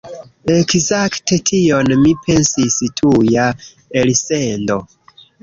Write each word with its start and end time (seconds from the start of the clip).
Ekzakte 0.53 1.37
tion 1.49 1.91
mi 2.05 2.13
pensis... 2.23 2.79
tuja 3.03 3.45
elsendo 4.03 4.81